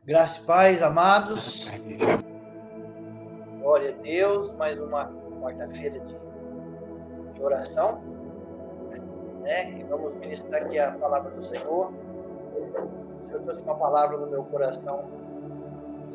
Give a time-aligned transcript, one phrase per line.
[0.00, 1.68] Graça e paz, amados.
[3.60, 6.16] Glória a Deus, mais uma quarta-feira de,
[7.34, 8.00] de, oração.
[9.42, 9.78] Né?
[9.78, 11.92] E vamos ministrar aqui a palavra do Senhor.
[11.92, 15.04] O Senhor trouxe uma palavra no meu coração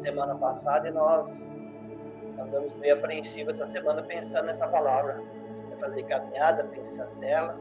[0.04, 1.48] semana passada e nós
[2.40, 5.24] andamos meio apreensivos essa semana pensando nessa palavra.
[5.80, 7.56] Fazer caminhada pensando nela.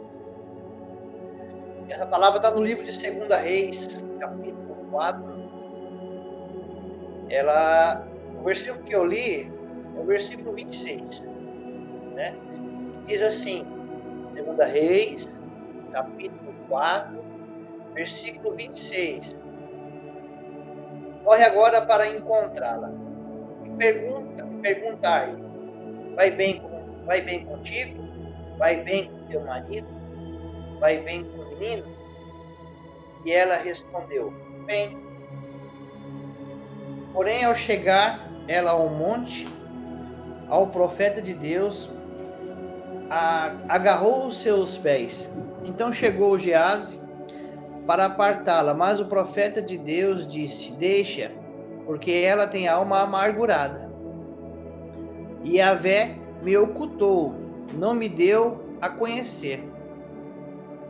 [1.87, 5.36] E essa palavra está no livro de 2 Reis, capítulo 4
[7.29, 8.06] ela,
[8.38, 9.52] o versículo que eu li
[9.96, 11.20] é o versículo 26,
[12.14, 12.34] né?
[13.06, 13.64] Diz assim,
[14.34, 15.32] 2 Reis,
[15.92, 17.24] capítulo 4,
[17.95, 19.41] versículo 26.
[21.24, 22.92] Corre agora para encontrá-la
[23.65, 25.29] e pergunta, perguntar
[26.16, 26.60] vai bem,
[27.04, 28.02] vai bem contigo?
[28.59, 29.87] Vai bem com teu marido?
[30.80, 31.87] Vai bem com o menino?
[33.24, 34.32] E ela respondeu,
[34.65, 35.05] bem.
[37.16, 39.48] Porém, ao chegar ela ao monte,
[40.51, 41.90] ao profeta de Deus,
[43.66, 45.35] agarrou os seus pés.
[45.65, 47.01] Então chegou Gease
[47.87, 51.32] para apartá-la, mas o profeta de Deus disse: Deixa,
[51.87, 53.90] porque ela tem alma amargurada.
[55.43, 57.35] E a vé me ocultou,
[57.73, 59.65] não me deu a conhecer.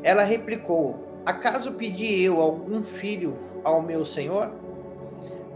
[0.03, 4.66] Ela replicou: Acaso pedi eu algum filho ao meu senhor?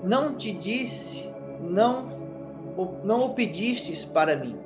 [0.02, 2.06] Não te disse, não,
[3.04, 4.56] não o pedistes para mim.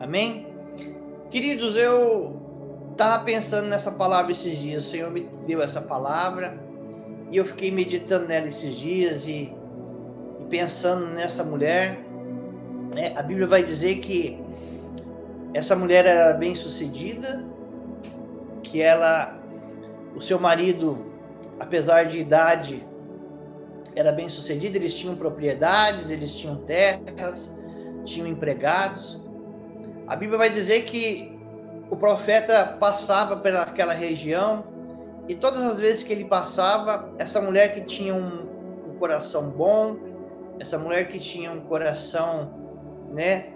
[0.00, 0.46] Amém?
[1.30, 2.40] Queridos, eu
[2.92, 6.58] estava pensando nessa palavra esses dias, o Senhor me deu essa palavra
[7.30, 9.52] e eu fiquei meditando nela esses dias e,
[10.40, 12.00] e pensando nessa mulher.
[12.96, 14.42] É, a Bíblia vai dizer que
[15.52, 17.44] essa mulher era bem sucedida,
[18.62, 19.38] que ela,
[20.16, 21.06] o seu marido,
[21.60, 22.86] apesar de idade,
[23.94, 27.56] era bem sucedido, eles tinham propriedades, eles tinham terras,
[28.04, 29.24] tinham empregados.
[30.06, 31.38] A Bíblia vai dizer que
[31.90, 34.64] o profeta passava pelaquela região
[35.28, 39.96] e todas as vezes que ele passava, essa mulher que tinha um, um coração bom,
[40.58, 42.54] essa mulher que tinha um coração,
[43.12, 43.52] né,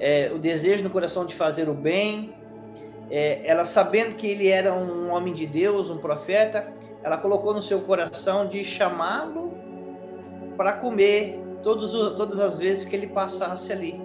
[0.00, 2.34] é, o desejo no coração de fazer o bem,
[3.10, 7.60] é, ela sabendo que ele era um homem de Deus, um profeta, ela colocou no
[7.60, 9.51] seu coração de chamá-lo
[10.62, 14.00] para comer todos, todas as vezes que ele passasse ali,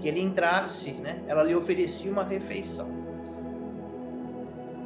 [0.00, 1.18] que ele entrasse, né?
[1.28, 2.88] Ela lhe oferecia uma refeição.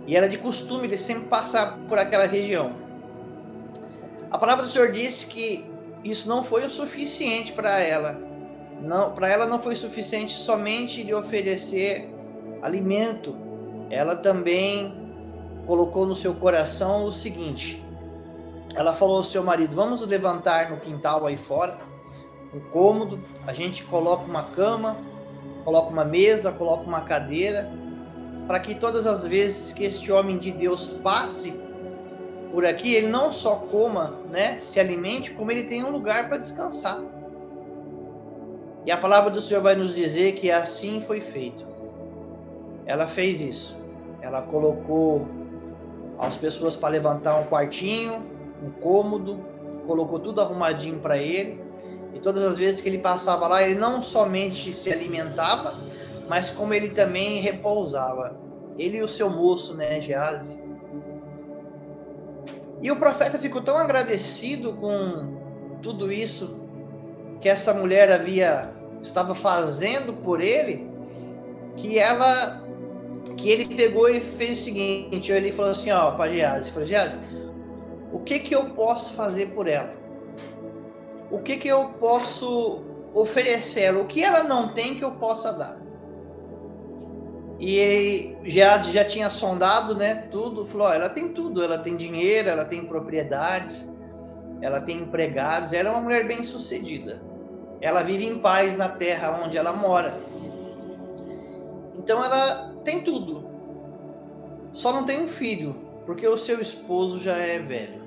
[0.05, 2.73] E era de costume ele sempre passar por aquela região.
[4.33, 5.65] A palavra do Senhor disse que
[6.03, 8.21] isso não foi o suficiente para ela.
[8.81, 12.13] Não, para ela não foi suficiente somente de oferecer
[12.61, 13.37] alimento.
[13.91, 14.93] Ela também
[15.67, 17.81] colocou no seu coração o seguinte:
[18.75, 21.79] ela falou ao seu marido: Vamos levantar no quintal aí fora,
[22.55, 24.97] um cômodo, a gente coloca uma cama,
[25.65, 27.71] coloca uma mesa, coloca uma cadeira,
[28.47, 31.55] para que todas as vezes que este homem de Deus passe
[32.53, 36.37] por aqui, ele não só coma, né, se alimente, como ele tem um lugar para
[36.37, 37.01] descansar.
[38.85, 41.65] E a palavra do Senhor vai nos dizer que assim foi feito.
[42.85, 43.81] Ela fez isso.
[44.21, 45.27] Ela colocou
[46.19, 48.23] as pessoas para levantar um quartinho,
[48.63, 49.41] um cômodo,
[49.87, 51.61] colocou tudo arrumadinho para ele.
[52.15, 55.75] E todas as vezes que ele passava lá, ele não somente se alimentava,
[56.29, 58.37] mas como ele também repousava.
[58.79, 60.63] Ele e o seu moço, né, Gease.
[62.81, 66.61] E o profeta ficou tão agradecido com tudo isso
[67.41, 68.71] que essa mulher havia
[69.03, 70.89] estava fazendo por ele,
[71.77, 72.63] que ela
[73.37, 77.19] que ele pegou e fez o seguinte, ele falou assim, ó, para Gease, falou, Gease,
[77.19, 77.42] o
[78.23, 79.95] que que eu posso fazer por ela?
[81.31, 82.83] O que que eu posso
[83.15, 83.95] oferecer?
[83.97, 85.81] O que ela não tem que eu possa dar?
[87.59, 92.65] E já já tinha sondado, né, tudo, falou, ela tem tudo, ela tem dinheiro, ela
[92.65, 93.97] tem propriedades,
[94.61, 97.23] ela tem empregados, ela é uma mulher bem-sucedida.
[97.81, 100.15] Ela vive em paz na terra onde ela mora.
[101.99, 103.45] Então ela tem tudo.
[104.73, 108.03] Só não tem um filho, porque o seu esposo já é velho.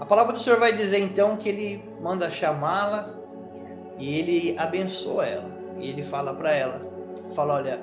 [0.00, 3.14] A palavra do Senhor vai dizer então que ele manda chamá-la
[3.98, 5.50] e ele abençoa ela.
[5.76, 6.86] E ele fala para ela,
[7.34, 7.80] fala, olha,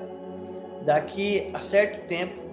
[0.84, 2.46] daqui a certo tempo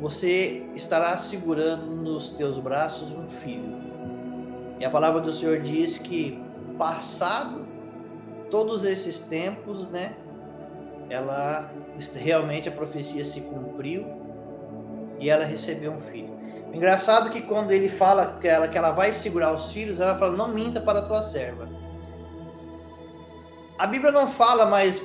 [0.00, 3.78] você estará segurando nos teus braços um filho.
[4.78, 6.42] E a palavra do Senhor diz que
[6.78, 7.66] passado
[8.50, 10.16] todos esses tempos, né,
[11.08, 11.72] ela
[12.14, 14.06] realmente a profecia se cumpriu
[15.18, 16.33] e ela recebeu um filho.
[16.74, 20.36] Engraçado que quando ele fala que ela, que ela vai segurar os filhos, ela fala:
[20.36, 21.68] Não minta para a tua serva.
[23.78, 25.04] A Bíblia não fala, mas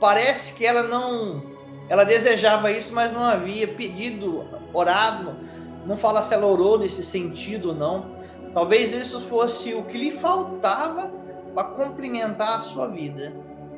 [0.00, 1.52] parece que ela não.
[1.90, 5.36] Ela desejava isso, mas não havia pedido, orado.
[5.84, 8.16] Não fala se ela orou nesse sentido ou não.
[8.54, 11.10] Talvez isso fosse o que lhe faltava
[11.54, 13.34] para complementar a sua vida.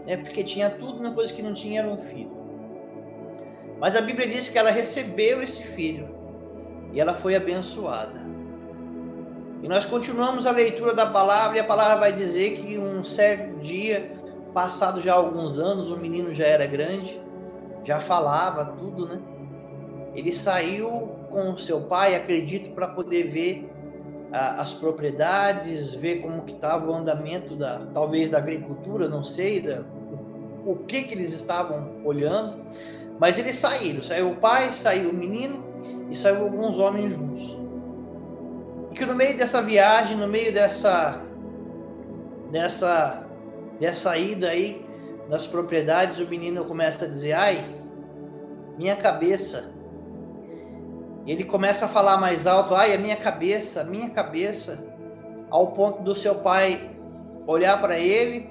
[0.06, 0.18] Né?
[0.18, 2.30] Porque tinha tudo, uma coisa que não tinha era um filho.
[3.80, 6.13] Mas a Bíblia diz que ela recebeu esse filho
[6.94, 8.24] e ela foi abençoada.
[9.62, 13.58] E nós continuamos a leitura da palavra e a palavra vai dizer que um certo
[13.58, 14.16] dia,
[14.52, 17.20] passado já alguns anos, o menino já era grande,
[17.82, 19.20] já falava tudo, né?
[20.14, 23.68] Ele saiu com o seu pai, acredito, para poder ver
[24.32, 29.60] ah, as propriedades, ver como que estava o andamento da, talvez da agricultura, não sei,
[29.60, 29.82] da,
[30.64, 32.62] o que que eles estavam olhando.
[33.18, 35.73] Mas eles saíram, saiu o pai, saiu o menino
[36.14, 37.58] e saiu alguns homens juntos.
[38.92, 41.20] E que no meio dessa viagem, no meio dessa
[42.52, 43.26] dessa
[43.80, 44.86] dessa ida aí
[45.28, 47.64] das propriedades, o menino começa a dizer: "Ai,
[48.78, 49.72] minha cabeça".
[51.26, 54.86] E ele começa a falar mais alto: "Ai, a minha cabeça, minha cabeça",
[55.50, 56.90] ao ponto do seu pai
[57.44, 58.48] olhar para ele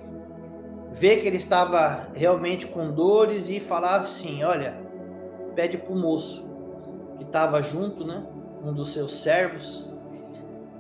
[0.91, 4.75] ver que ele estava realmente com dores e falar assim: Olha,
[5.55, 6.52] pede para o moço
[7.17, 8.23] que estava junto, né,
[8.63, 9.91] um dos seus servos,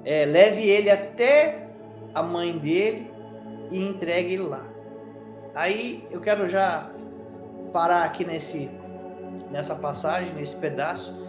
[0.05, 1.69] é, leve ele até
[2.13, 3.11] a mãe dele
[3.71, 4.65] e entregue ele lá.
[5.55, 6.89] Aí eu quero já
[7.71, 8.69] parar aqui nesse,
[9.51, 11.21] nessa passagem, nesse pedaço,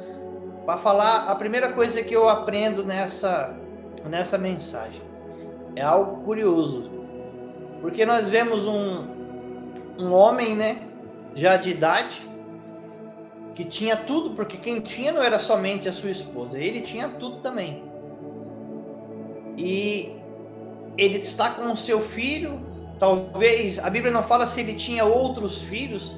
[0.64, 3.54] para falar a primeira coisa que eu aprendo nessa,
[4.06, 5.02] nessa mensagem.
[5.76, 6.90] É algo curioso.
[7.80, 9.04] Porque nós vemos um,
[9.98, 10.88] um homem, né,
[11.34, 12.22] já de idade,
[13.54, 17.40] que tinha tudo, porque quem tinha não era somente a sua esposa, ele tinha tudo
[17.40, 17.84] também.
[19.56, 20.16] E
[20.98, 22.60] ele está com o seu filho,
[22.98, 26.14] talvez, a Bíblia não fala se ele tinha outros filhos,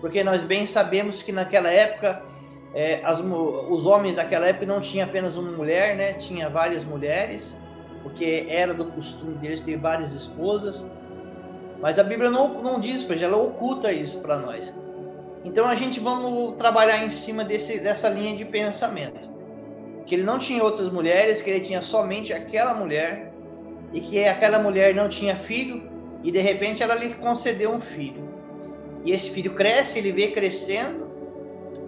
[0.00, 2.22] porque nós bem sabemos que naquela época
[2.74, 6.14] é, as, os homens daquela época não tinham apenas uma mulher, né?
[6.14, 7.60] Tinha várias mulheres,
[8.02, 10.90] porque era do costume deles ter várias esposas.
[11.80, 14.74] Mas a Bíblia não, não diz ela oculta isso para nós.
[15.44, 19.20] Então a gente vamos trabalhar em cima desse, dessa linha de pensamento.
[20.06, 23.32] Que ele não tinha outras mulheres, que ele tinha somente aquela mulher,
[23.92, 25.90] e que aquela mulher não tinha filho,
[26.22, 28.28] e de repente ela lhe concedeu um filho.
[29.04, 31.10] E esse filho cresce, ele vê crescendo,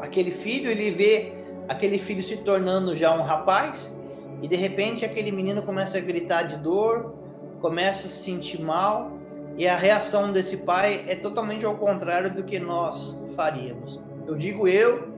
[0.01, 1.33] aquele filho, ele vê
[1.69, 3.97] aquele filho se tornando já um rapaz,
[4.43, 7.15] e de repente aquele menino começa a gritar de dor,
[7.61, 9.19] começa a se sentir mal,
[9.57, 14.03] e a reação desse pai é totalmente ao contrário do que nós faríamos.
[14.27, 15.09] Eu digo eu,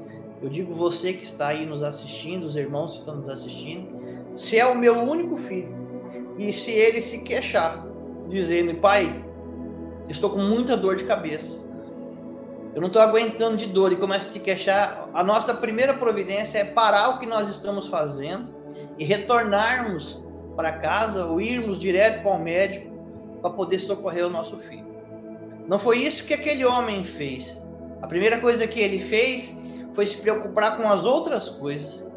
[0.42, 3.88] eu digo você que está aí nos assistindo, os irmãos que estão nos assistindo,
[4.34, 5.74] se é o meu único filho
[6.36, 7.86] e se ele se queixar,
[8.28, 9.24] dizendo: Pai,
[10.08, 11.64] estou com muita dor de cabeça,
[12.74, 16.58] eu não estou aguentando de dor e começa a se queixar, a nossa primeira providência
[16.58, 18.54] é parar o que nós estamos fazendo
[18.98, 20.22] e retornarmos
[20.54, 22.85] para casa ou irmos direto para o médico
[23.46, 24.84] para poder socorrer o nosso filho.
[25.68, 27.62] Não foi isso que aquele homem fez.
[28.02, 29.56] A primeira coisa que ele fez
[29.94, 32.10] foi se preocupar com as outras coisas.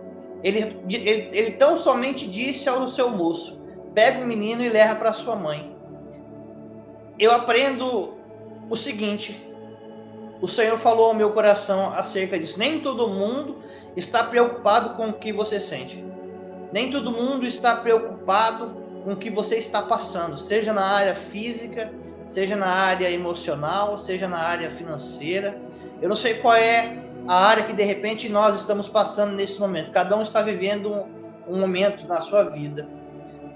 [0.43, 3.61] Ele, ele, ele tão somente disse ao seu moço:
[3.93, 5.75] pega o menino e leva para sua mãe.
[7.19, 8.15] Eu aprendo
[8.67, 9.39] o seguinte:
[10.41, 12.57] o Senhor falou ao meu coração acerca disso.
[12.57, 13.57] Nem todo mundo
[13.95, 16.03] está preocupado com o que você sente.
[16.71, 21.91] Nem todo mundo está preocupado com o que você está passando, seja na área física,
[22.25, 25.59] seja na área emocional, seja na área financeira.
[26.01, 29.91] Eu não sei qual é a área que de repente nós estamos passando nesse momento.
[29.91, 31.05] Cada um está vivendo um,
[31.47, 32.87] um momento na sua vida.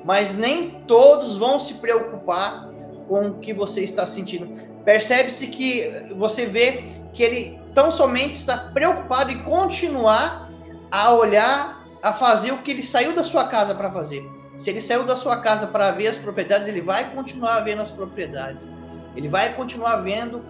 [0.04, 2.70] Mas nem todos vão se preocupar
[3.08, 4.74] com o que você está sentindo.
[4.84, 6.84] Percebe-se que você vê
[7.14, 10.50] que ele tão somente está preocupado em continuar
[10.92, 14.24] a olhar, a fazer o que ele saiu da sua casa para fazer.
[14.56, 17.92] Se ele saiu da sua casa para ver as propriedades, ele vai continuar vendo as
[17.92, 18.68] propriedades.
[19.16, 20.44] Ele vai continuar vendo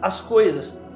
[0.00, 0.86] as coisas.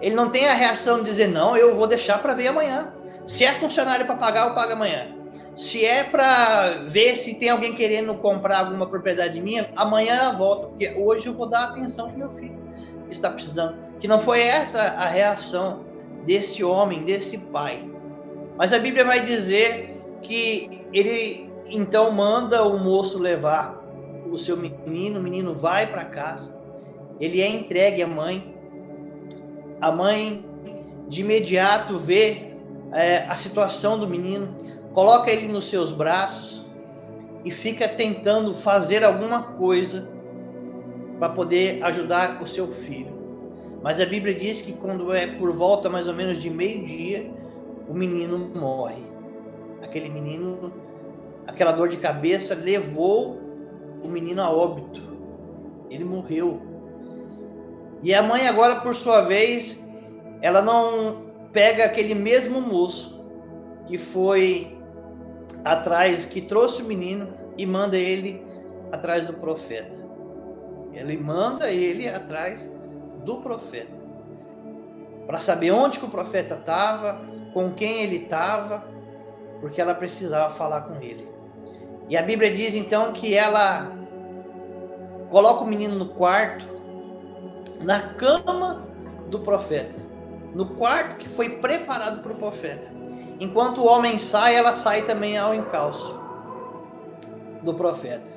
[0.00, 2.92] Ele não tem a reação de dizer, não, eu vou deixar para ver amanhã.
[3.26, 5.08] Se é funcionário para pagar, eu pago amanhã.
[5.56, 10.66] Se é para ver se tem alguém querendo comprar alguma propriedade minha, amanhã ela volta,
[10.66, 12.58] porque hoje eu vou dar atenção para meu filho
[13.06, 13.76] que está precisando.
[14.00, 15.84] Que não foi essa a reação
[16.26, 17.88] desse homem, desse pai.
[18.56, 23.82] Mas a Bíblia vai dizer que ele então manda o moço levar
[24.30, 26.60] o seu menino, o menino vai para casa,
[27.20, 28.54] ele é entregue à mãe.
[29.80, 30.44] A mãe
[31.08, 32.54] de imediato vê
[32.92, 34.48] é, a situação do menino,
[34.92, 36.64] coloca ele nos seus braços
[37.44, 40.08] e fica tentando fazer alguma coisa
[41.18, 43.12] para poder ajudar o seu filho.
[43.82, 47.30] Mas a Bíblia diz que quando é por volta mais ou menos de meio-dia,
[47.86, 49.04] o menino morre.
[49.82, 50.72] Aquele menino,
[51.46, 53.40] aquela dor de cabeça levou
[54.02, 55.02] o menino a óbito.
[55.90, 56.60] Ele morreu.
[58.02, 59.82] E a mãe agora, por sua vez,
[60.42, 63.24] ela não pega aquele mesmo moço
[63.86, 64.76] que foi
[65.64, 68.44] atrás, que trouxe o menino e manda ele
[68.92, 70.04] atrás do profeta.
[70.92, 72.70] Ele manda ele atrás
[73.24, 74.04] do profeta
[75.26, 78.86] para saber onde que o profeta estava, com quem ele estava,
[79.60, 81.26] porque ela precisava falar com ele.
[82.08, 83.92] E a Bíblia diz então que ela
[85.30, 86.66] coloca o menino no quarto,
[87.80, 88.86] na cama
[89.28, 90.00] do profeta,
[90.54, 92.88] no quarto que foi preparado para o profeta.
[93.40, 96.20] Enquanto o homem sai, ela sai também ao encalço
[97.62, 98.34] do profeta.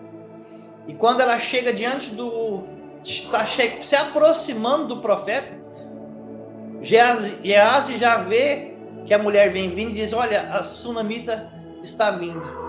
[0.87, 2.63] E quando ela chega diante do.
[3.03, 5.57] está se aproximando do profeta,
[6.81, 8.73] Geazi já vê
[9.05, 11.51] que a mulher vem vindo e diz: Olha, a sunamita
[11.83, 12.66] está vindo.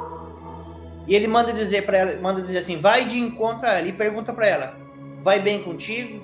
[1.08, 3.92] E ele manda dizer para ela, manda dizer assim: Vai de encontro a ela e
[3.92, 4.76] pergunta para ela:
[5.24, 6.22] Vai bem contigo?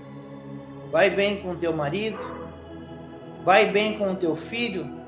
[0.92, 2.18] Vai bem com teu marido?
[3.42, 5.02] Vai bem com teu filho?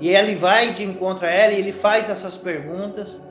[0.00, 3.22] E ele vai de encontro a ela e ele faz essas perguntas.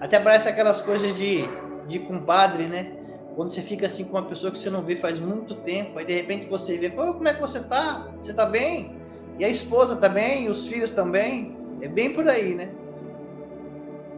[0.00, 1.44] Até parece aquelas coisas de,
[1.86, 2.92] de compadre, né?
[3.36, 6.04] Quando você fica assim com uma pessoa que você não vê faz muito tempo, aí
[6.04, 8.08] de repente você vê, Pô, como é que você tá?
[8.20, 8.96] Você tá bem?
[9.38, 11.56] E a esposa também, e os filhos também.
[11.80, 12.68] É bem por aí, né?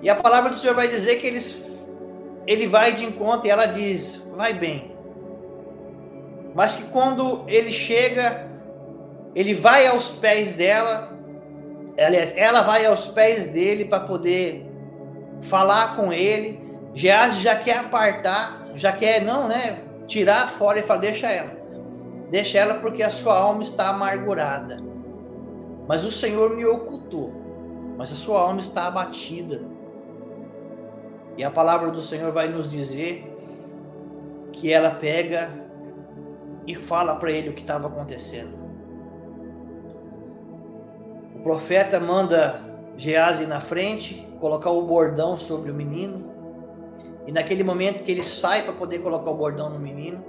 [0.05, 1.65] E a palavra do Senhor vai dizer que eles,
[2.47, 4.95] ele vai de encontro e ela diz, vai bem.
[6.55, 8.47] Mas que quando ele chega,
[9.35, 11.11] ele vai aos pés dela,
[11.99, 14.71] aliás, ela vai aos pés dele para poder
[15.41, 16.61] falar com ele.
[16.93, 21.51] Geazi já quer apartar, já quer não, né, tirar fora e falar deixa ela.
[22.31, 24.77] Deixa ela porque a sua alma está amargurada.
[25.89, 27.33] Mas o Senhor me ocultou.
[27.97, 29.74] Mas a sua alma está abatida.
[31.37, 33.31] E a palavra do Senhor vai nos dizer
[34.53, 35.51] que ela pega
[36.67, 38.65] e fala para ele o que estava acontecendo.
[41.35, 42.63] O profeta manda
[42.97, 46.33] Geazi na frente, colocar o bordão sobre o menino.
[47.27, 50.25] E naquele momento que ele sai para poder colocar o bordão no menino,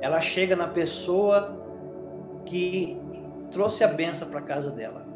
[0.00, 1.60] ela chega na pessoa
[2.46, 3.00] que
[3.50, 5.06] trouxe a benção para casa dela.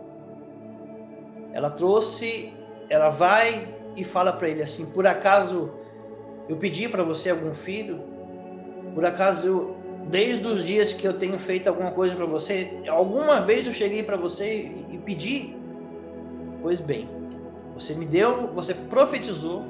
[1.52, 2.52] Ela trouxe,
[2.90, 5.70] ela vai e fala para ele assim: Por acaso
[6.48, 8.00] eu pedi para você algum filho?
[8.94, 9.74] Por acaso
[10.08, 14.02] desde os dias que eu tenho feito alguma coisa para você, alguma vez eu cheguei
[14.02, 15.56] para você e pedi?
[16.62, 17.08] Pois bem,
[17.74, 19.64] você me deu, você profetizou,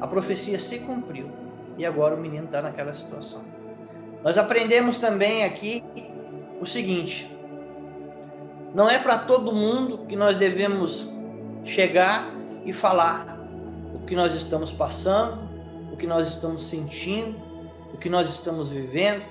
[0.00, 1.28] a profecia se cumpriu
[1.76, 3.42] e agora o menino está naquela situação.
[4.22, 5.82] Nós aprendemos também aqui
[6.60, 7.34] o seguinte:
[8.74, 11.10] não é para todo mundo que nós devemos
[11.64, 12.30] chegar
[12.64, 13.39] e falar
[14.10, 15.38] que nós estamos passando,
[15.92, 17.40] o que nós estamos sentindo,
[17.94, 19.22] o que nós estamos vivendo,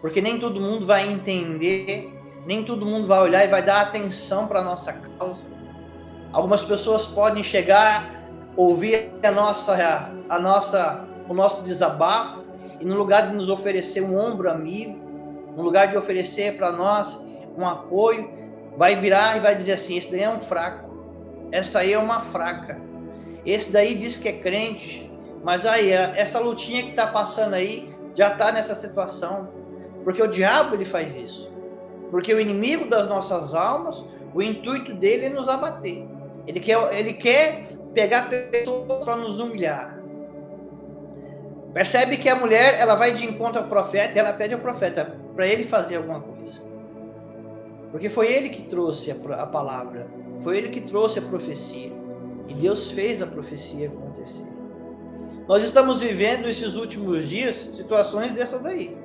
[0.00, 2.16] porque nem todo mundo vai entender,
[2.46, 5.44] nem todo mundo vai olhar e vai dar atenção para a nossa causa.
[6.32, 8.14] Algumas pessoas podem chegar,
[8.56, 12.44] ouvir a nossa, a nossa, o nosso desabafo
[12.78, 15.00] e no lugar de nos oferecer um ombro amigo,
[15.56, 17.26] no lugar de oferecer para nós
[17.56, 18.30] um apoio,
[18.76, 20.88] vai virar e vai dizer assim: esse daí é um fraco,
[21.50, 22.86] essa aí é uma fraca,
[23.52, 25.10] esse daí diz que é crente,
[25.42, 29.48] mas aí essa lutinha que está passando aí já está nessa situação,
[30.04, 31.52] porque o diabo ele faz isso,
[32.10, 36.06] porque o inimigo das nossas almas, o intuito dele é nos abater.
[36.46, 39.98] Ele quer, ele quer pegar pessoas para nos humilhar.
[41.72, 45.46] Percebe que a mulher ela vai de encontro ao profeta ela pede ao profeta para
[45.46, 46.60] ele fazer alguma coisa.
[47.90, 50.06] Porque foi ele que trouxe a, a palavra,
[50.42, 51.92] foi ele que trouxe a profecia.
[52.48, 54.48] E Deus fez a profecia acontecer.
[55.46, 58.98] Nós estamos vivendo esses últimos dias situações dessa daí.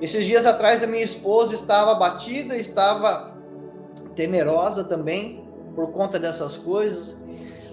[0.00, 3.36] Esses dias atrás a minha esposa estava abatida, estava
[4.14, 7.20] temerosa também, por conta dessas coisas.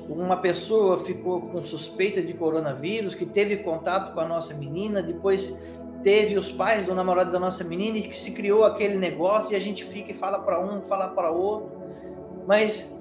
[0.07, 5.59] Uma pessoa ficou com suspeita de coronavírus, que teve contato com a nossa menina, depois
[6.03, 9.55] teve os pais do namorado da nossa menina e que se criou aquele negócio e
[9.55, 11.71] a gente fica e fala para um, fala para outro.
[12.45, 12.95] Mas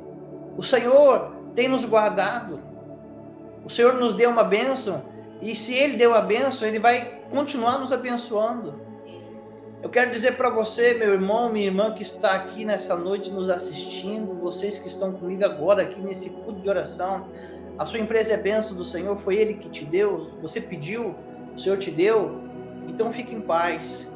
[0.57, 2.61] o Senhor tem nos guardado.
[3.65, 5.03] O Senhor nos deu uma bênção
[5.41, 8.83] e se Ele deu a bênção, Ele vai continuar nos abençoando.
[9.83, 13.51] Eu quero dizer para você, meu irmão, minha irmã que está aqui nessa noite nos
[13.51, 17.29] assistindo, vocês que estão comigo agora aqui nesse culto de oração,
[17.79, 21.15] a sua empresa é benção do Senhor, foi Ele que te deu, você pediu,
[21.55, 22.41] o Senhor te deu,
[22.89, 24.11] então fique em paz.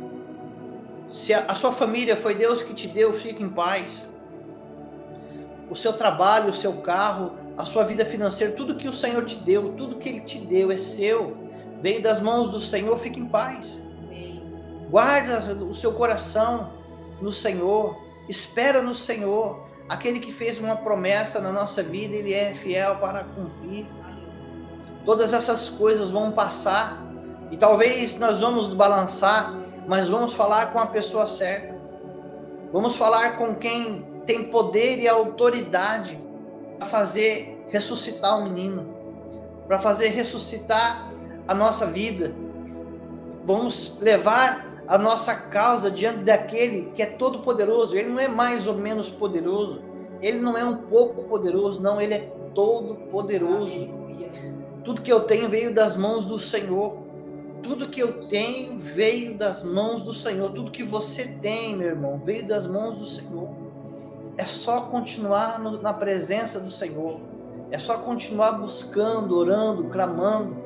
[1.11, 4.09] Se a, a sua família foi Deus que te deu, fique em paz.
[5.71, 9.37] O seu trabalho, o seu carro, a sua vida financeira, tudo que o Senhor te
[9.39, 11.37] deu, tudo que Ele te deu é seu,
[11.83, 13.87] veio das mãos do Senhor, fique em paz.
[14.91, 16.73] Guarda o seu coração
[17.21, 17.97] no Senhor,
[18.29, 19.61] espera no Senhor.
[19.89, 23.87] Aquele que fez uma promessa na nossa vida, ele é fiel para cumprir.
[25.05, 27.03] Todas essas coisas vão passar
[27.51, 29.55] e talvez nós vamos balançar,
[29.87, 31.77] mas vamos falar com a pessoa certa.
[32.73, 36.21] Vamos falar com quem tem poder e autoridade
[36.79, 38.95] para fazer ressuscitar o menino,
[39.67, 41.11] para fazer ressuscitar
[41.49, 42.35] a nossa vida.
[43.47, 47.97] Vamos levar a nossa causa diante daquele que é todo poderoso.
[47.97, 49.81] Ele não é mais ou menos poderoso.
[50.21, 53.89] Ele não é um pouco poderoso, não, ele é todo poderoso.
[54.85, 57.03] Tudo que eu tenho veio das mãos do Senhor.
[57.63, 60.53] Tudo que eu tenho veio das mãos do Senhor.
[60.53, 63.58] Tudo que você tem, meu irmão, veio das mãos do Senhor.
[64.39, 67.21] É só continuar no, na presença do Senhor.
[67.73, 70.57] É só continuar buscando, orando, clamando.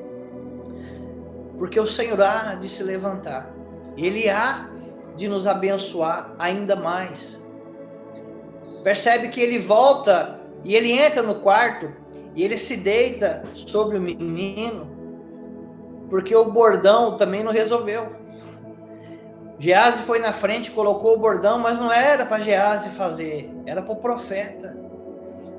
[1.57, 3.51] Porque o Senhor há de se levantar.
[3.97, 4.69] Ele há
[5.17, 7.43] de nos abençoar ainda mais.
[8.83, 11.91] Percebe que ele volta e ele entra no quarto
[12.35, 14.87] e ele se deita sobre o menino,
[16.09, 18.22] porque o bordão também não resolveu.
[19.63, 23.93] Gease foi na frente, colocou o bordão, mas não era para Gease fazer, era para
[23.93, 24.77] o profeta.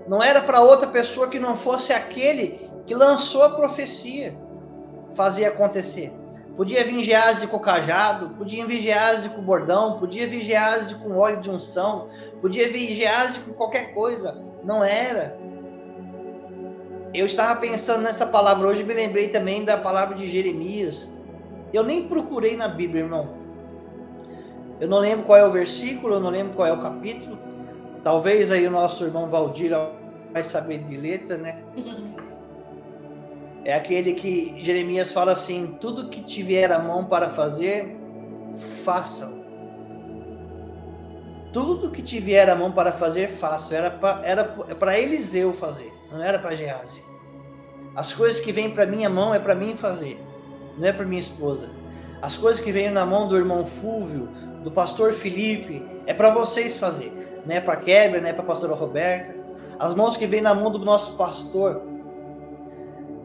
[0.06, 4.36] Não era para outra pessoa que não fosse aquele que lançou a profecia
[5.14, 6.12] fazer acontecer.
[6.54, 11.40] Podia vir Gease com cajado, podia vir Gease com bordão, podia vir Gease com óleo
[11.40, 12.10] de unção,
[12.42, 14.38] podia vir Gease com qualquer coisa.
[14.62, 15.38] Não era.
[17.14, 21.16] Eu estava pensando nessa palavra hoje e me lembrei também da palavra de Jeremias.
[21.72, 23.43] Eu nem procurei na Bíblia, irmão.
[24.80, 27.38] Eu não lembro qual é o versículo, eu não lembro qual é o capítulo.
[28.02, 29.72] Talvez aí o nosso irmão Valdir
[30.32, 31.62] vai saber de letra, né?
[33.66, 37.96] É aquele que Jeremias fala assim: tudo que tiver a mão para fazer,
[38.84, 39.42] façam.
[41.50, 43.78] Tudo que tiver a mão para fazer, façam.
[43.78, 47.02] Era para era Eliseu fazer, não era para Gease.
[47.96, 50.20] As coisas que vêm para minha mão é para mim fazer,
[50.76, 51.70] não é para minha esposa.
[52.20, 54.28] As coisas que vêm na mão do irmão Fúvio,
[54.64, 57.42] do pastor Felipe, é para vocês fazer.
[57.46, 59.34] Não é para Keber, não é para pastora Roberta.
[59.78, 61.82] As mãos que vêm na mão do nosso pastor,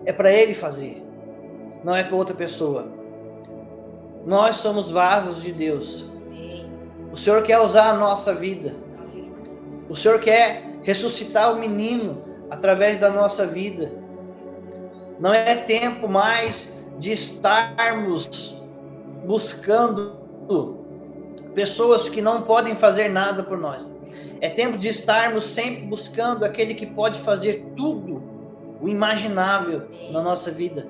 [0.06, 1.04] é para ele fazer,
[1.84, 2.88] não é para outra pessoa.
[4.26, 6.10] Nós somos vasos de Deus.
[7.12, 8.74] O Senhor quer usar a nossa vida.
[9.90, 13.92] O Senhor quer ressuscitar o menino através da nossa vida.
[15.20, 18.62] Não é tempo mais de estarmos
[19.26, 20.18] buscando
[21.40, 23.92] pessoas que não podem fazer nada por nós.
[24.42, 28.22] É tempo de estarmos sempre buscando aquele que pode fazer tudo
[28.82, 30.88] o imaginável na nossa vida.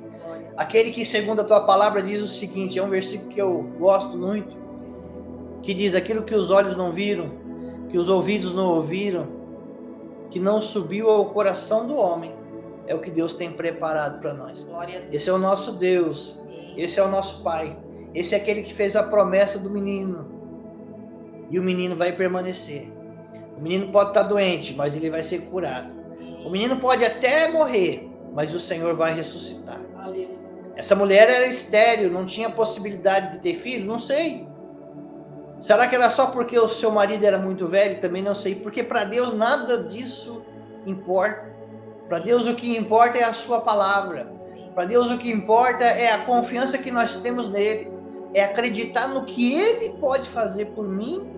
[0.56, 4.18] Aquele que, segundo a tua palavra, diz o seguinte: é um versículo que eu gosto
[4.18, 4.58] muito,
[5.64, 7.32] que diz: aquilo que os olhos não viram,
[7.90, 9.28] que os ouvidos não ouviram,
[10.30, 12.32] que não subiu ao coração do homem,
[12.86, 14.68] é o que Deus tem preparado para nós.
[15.12, 16.40] Esse é o nosso Deus,
[16.78, 17.78] esse é o nosso Pai,
[18.14, 20.39] esse é aquele que fez a promessa do menino,
[21.50, 22.92] e o menino vai permanecer.
[23.58, 25.90] O menino pode estar doente, mas ele vai ser curado.
[26.46, 29.82] O menino pode até morrer, mas o Senhor vai ressuscitar.
[30.78, 33.86] Essa mulher era estéril, não tinha possibilidade de ter filho?
[33.86, 34.48] Não sei.
[35.60, 38.00] Será que era só porque o seu marido era muito velho?
[38.00, 38.56] Também não sei.
[38.56, 40.42] Porque para Deus nada disso
[40.86, 41.50] importa.
[42.08, 44.32] Para Deus o que importa é a sua palavra.
[44.74, 47.92] Para Deus o que importa é a confiança que nós temos nele.
[48.34, 51.30] É acreditar no que ele pode fazer por mim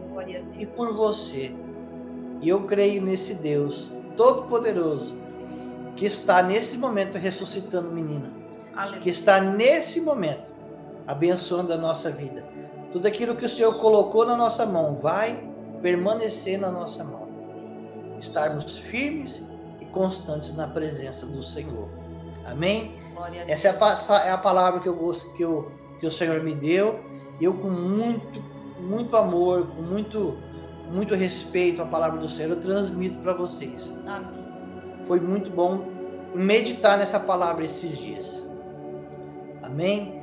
[0.57, 1.53] e por você.
[2.41, 5.19] E eu creio nesse Deus Todo-Poderoso,
[5.95, 8.29] que está nesse momento ressuscitando o menino,
[8.75, 9.01] Aleluia.
[9.01, 10.51] que está nesse momento
[11.05, 12.43] abençoando a nossa vida.
[12.91, 15.49] Tudo aquilo que o Senhor colocou na nossa mão vai
[15.81, 17.27] permanecer na nossa mão.
[18.19, 19.47] Estarmos firmes
[19.79, 21.87] e constantes na presença do Senhor.
[22.45, 22.95] Amém?
[23.47, 26.55] Essa é a, é a, palavra que eu gosto que, eu, que o Senhor me
[26.55, 26.99] deu.
[27.39, 28.43] Eu com muito,
[28.81, 30.37] muito amor, com muito
[30.91, 33.97] muito respeito à palavra do Senhor, eu transmito para vocês.
[34.05, 34.27] Amém.
[35.07, 35.85] Foi muito bom
[36.35, 38.45] meditar nessa palavra esses dias.
[39.63, 40.20] Amém?